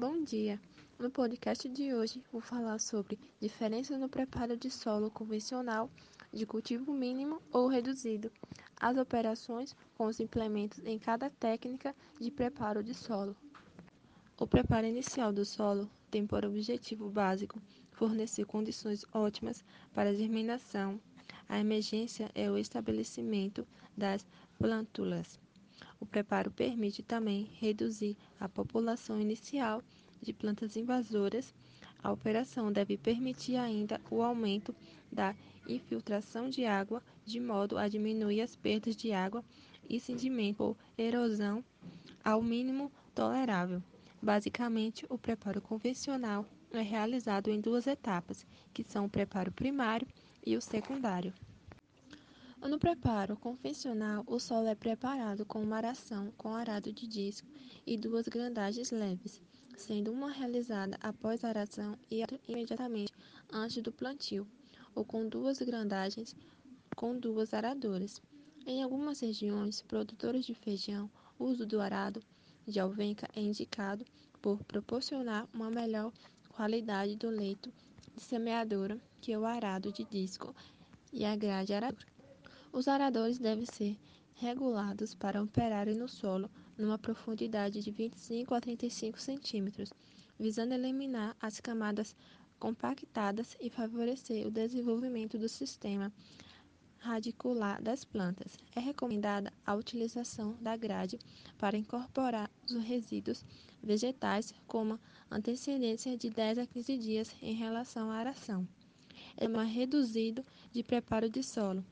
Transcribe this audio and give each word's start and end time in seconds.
Bom 0.00 0.24
dia! 0.24 0.58
No 0.98 1.10
podcast 1.10 1.68
de 1.68 1.92
hoje 1.92 2.22
vou 2.32 2.40
falar 2.40 2.78
sobre 2.78 3.18
diferença 3.38 3.98
no 3.98 4.08
preparo 4.08 4.56
de 4.56 4.70
solo 4.70 5.10
convencional, 5.10 5.90
de 6.32 6.46
cultivo 6.46 6.94
mínimo 6.94 7.42
ou 7.52 7.68
reduzido, 7.68 8.32
as 8.80 8.96
operações 8.96 9.76
com 9.98 10.06
os 10.06 10.18
implementos 10.18 10.78
em 10.86 10.98
cada 10.98 11.28
técnica 11.28 11.94
de 12.18 12.30
preparo 12.30 12.82
de 12.82 12.94
solo. 12.94 13.36
O 14.38 14.46
preparo 14.46 14.86
inicial 14.86 15.34
do 15.34 15.44
solo 15.44 15.86
tem 16.10 16.26
por 16.26 16.46
objetivo 16.46 17.10
básico 17.10 17.60
fornecer 17.92 18.46
condições 18.46 19.04
ótimas 19.12 19.62
para 19.92 20.08
a 20.08 20.14
germinação. 20.14 20.98
A 21.46 21.58
emergência 21.58 22.30
é 22.34 22.50
o 22.50 22.56
estabelecimento 22.56 23.68
das 23.94 24.26
plântulas 24.58 25.38
o 26.00 26.06
preparo 26.06 26.50
permite 26.50 27.02
também 27.02 27.50
reduzir 27.60 28.16
a 28.40 28.48
população 28.48 29.20
inicial 29.20 29.82
de 30.20 30.32
plantas 30.32 30.76
invasoras. 30.76 31.54
A 32.02 32.10
operação 32.10 32.72
deve 32.72 32.96
permitir 32.96 33.56
ainda 33.56 34.00
o 34.10 34.22
aumento 34.22 34.74
da 35.12 35.34
infiltração 35.68 36.48
de 36.48 36.64
água, 36.64 37.02
de 37.24 37.38
modo 37.38 37.76
a 37.76 37.86
diminuir 37.86 38.40
as 38.40 38.56
perdas 38.56 38.96
de 38.96 39.12
água 39.12 39.44
e 39.88 40.00
sedimento 40.00 40.56
por 40.56 40.76
erosão 40.96 41.62
ao 42.24 42.42
mínimo 42.42 42.90
tolerável. 43.14 43.82
Basicamente, 44.22 45.04
o 45.08 45.18
preparo 45.18 45.60
convencional 45.60 46.46
é 46.72 46.80
realizado 46.80 47.50
em 47.50 47.60
duas 47.60 47.86
etapas, 47.86 48.46
que 48.72 48.82
são 48.84 49.06
o 49.06 49.10
preparo 49.10 49.52
primário 49.52 50.06
e 50.46 50.56
o 50.56 50.60
secundário. 50.60 51.32
No 52.68 52.78
preparo 52.78 53.36
convencional, 53.38 54.22
o 54.26 54.38
solo 54.38 54.68
é 54.68 54.74
preparado 54.74 55.46
com 55.46 55.62
uma 55.62 55.78
aração 55.78 56.30
com 56.36 56.54
arado 56.54 56.92
de 56.92 57.06
disco 57.06 57.48
e 57.86 57.96
duas 57.96 58.28
grandagens 58.28 58.90
leves, 58.90 59.40
sendo 59.76 60.12
uma 60.12 60.30
realizada 60.30 60.96
após 61.00 61.42
a 61.42 61.48
aração 61.48 61.98
e 62.10 62.20
outra 62.20 62.38
imediatamente 62.46 63.12
antes 63.50 63.82
do 63.82 63.90
plantio, 63.90 64.46
ou 64.94 65.04
com 65.04 65.26
duas 65.26 65.58
grandagens 65.58 66.36
com 66.94 67.18
duas 67.18 67.54
aradoras. 67.54 68.20
Em 68.66 68.82
algumas 68.82 69.20
regiões 69.20 69.80
produtoras 69.80 70.44
de 70.44 70.54
feijão, 70.54 71.10
o 71.38 71.46
uso 71.46 71.66
do 71.66 71.80
arado 71.80 72.22
de 72.68 72.78
alvenca 72.78 73.26
é 73.34 73.40
indicado 73.40 74.04
por 74.40 74.62
proporcionar 74.64 75.48
uma 75.52 75.70
melhor 75.70 76.12
qualidade 76.50 77.16
do 77.16 77.30
leito 77.30 77.72
de 78.14 78.22
semeadura 78.22 79.00
que 79.18 79.34
o 79.34 79.46
arado 79.46 79.90
de 79.90 80.04
disco 80.04 80.54
e 81.10 81.24
a 81.24 81.34
grade 81.34 81.72
aradora. 81.72 82.19
Os 82.72 82.86
aradores 82.86 83.38
devem 83.38 83.66
ser 83.66 83.98
regulados 84.34 85.14
para 85.14 85.42
operarem 85.42 85.94
no 85.94 86.08
solo 86.08 86.48
numa 86.78 86.96
profundidade 86.96 87.82
de 87.82 87.90
25 87.90 88.54
a 88.54 88.60
35 88.60 89.20
centímetros, 89.20 89.92
visando 90.38 90.72
eliminar 90.72 91.36
as 91.40 91.60
camadas 91.60 92.14
compactadas 92.58 93.56
e 93.60 93.68
favorecer 93.68 94.46
o 94.46 94.50
desenvolvimento 94.50 95.36
do 95.36 95.48
sistema 95.48 96.12
radicular 97.00 97.82
das 97.82 98.04
plantas. 98.04 98.56
É 98.76 98.80
recomendada 98.80 99.52
a 99.66 99.74
utilização 99.74 100.56
da 100.60 100.76
grade 100.76 101.18
para 101.58 101.76
incorporar 101.76 102.50
os 102.66 102.84
resíduos 102.84 103.44
vegetais 103.82 104.54
com 104.66 104.98
antecedência 105.30 106.16
de 106.16 106.30
10 106.30 106.58
a 106.58 106.66
15 106.66 106.98
dias 106.98 107.34
em 107.42 107.54
relação 107.54 108.10
à 108.10 108.16
aração. 108.16 108.68
É 109.36 109.48
uma 109.48 109.64
reduzido 109.64 110.44
de 110.72 110.82
preparo 110.82 111.28
de 111.28 111.42
solo. 111.42 111.84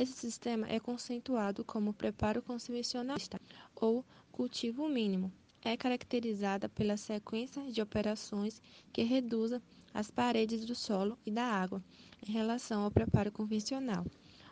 Esse 0.00 0.12
sistema 0.12 0.64
é 0.68 0.78
conceituado 0.78 1.64
como 1.64 1.92
preparo 1.92 2.40
convencionalista 2.40 3.40
ou 3.74 4.04
cultivo 4.30 4.88
mínimo. 4.88 5.32
É 5.60 5.76
caracterizada 5.76 6.68
pela 6.68 6.96
sequência 6.96 7.68
de 7.72 7.82
operações 7.82 8.62
que 8.92 9.02
reduza 9.02 9.60
as 9.92 10.08
paredes 10.08 10.64
do 10.64 10.72
solo 10.72 11.18
e 11.26 11.32
da 11.32 11.42
água 11.42 11.82
em 12.24 12.30
relação 12.30 12.84
ao 12.84 12.92
preparo 12.92 13.32
convencional. 13.32 14.06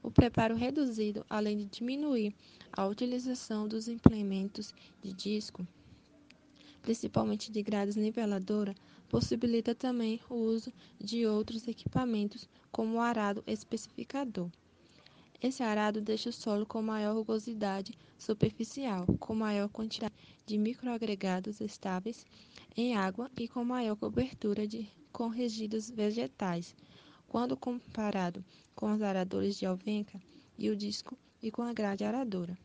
O 0.00 0.12
preparo 0.12 0.54
reduzido, 0.54 1.26
além 1.28 1.58
de 1.58 1.64
diminuir 1.64 2.32
a 2.72 2.86
utilização 2.86 3.66
dos 3.66 3.88
implementos 3.88 4.72
de 5.02 5.12
disco, 5.12 5.66
principalmente 6.80 7.50
de 7.50 7.64
grades 7.64 7.96
niveladora, 7.96 8.76
possibilita 9.08 9.74
também 9.74 10.20
o 10.30 10.34
uso 10.34 10.72
de 11.00 11.26
outros 11.26 11.66
equipamentos, 11.66 12.48
como 12.70 12.98
o 12.98 13.00
arado 13.00 13.42
especificador. 13.44 14.48
Esse 15.42 15.60
arado 15.64 16.00
deixa 16.00 16.30
o 16.30 16.32
solo 16.32 16.64
com 16.64 16.80
maior 16.80 17.16
rugosidade 17.16 17.98
superficial, 18.16 19.04
com 19.18 19.34
maior 19.34 19.68
quantidade 19.68 20.14
de 20.46 20.56
microagregados 20.56 21.60
estáveis 21.60 22.24
em 22.76 22.94
água 22.96 23.28
e 23.36 23.48
com 23.48 23.64
maior 23.64 23.96
cobertura 23.96 24.68
de, 24.68 24.88
com 25.12 25.26
resíduos 25.26 25.90
vegetais, 25.90 26.76
quando 27.26 27.56
comparado 27.56 28.44
com 28.72 28.92
os 28.92 29.02
aradores 29.02 29.58
de 29.58 29.66
alvenca 29.66 30.22
e 30.56 30.70
o 30.70 30.76
disco 30.76 31.18
e 31.42 31.50
com 31.50 31.62
a 31.62 31.72
grade 31.72 32.04
aradora. 32.04 32.56